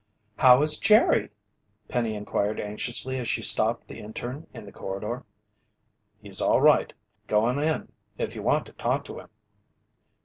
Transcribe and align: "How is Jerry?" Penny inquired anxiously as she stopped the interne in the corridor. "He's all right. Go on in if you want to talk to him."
"How 0.35 0.63
is 0.63 0.79
Jerry?" 0.79 1.29
Penny 1.87 2.15
inquired 2.15 2.59
anxiously 2.59 3.19
as 3.19 3.27
she 3.27 3.43
stopped 3.43 3.87
the 3.87 3.99
interne 3.99 4.47
in 4.51 4.65
the 4.65 4.71
corridor. 4.71 5.23
"He's 6.19 6.41
all 6.41 6.59
right. 6.59 6.91
Go 7.27 7.45
on 7.45 7.59
in 7.63 7.91
if 8.17 8.33
you 8.33 8.41
want 8.41 8.65
to 8.65 8.73
talk 8.73 9.03
to 9.05 9.19
him." 9.19 9.29